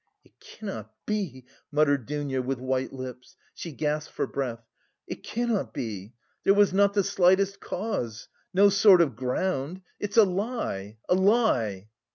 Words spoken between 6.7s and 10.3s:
not the slightest cause, no sort of ground.... It's a